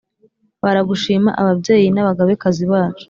Baragushima 0.63 1.31
ababyeyi 1.41 1.87
n'abagabe-kazi 1.91 2.65
bacu 2.71 2.99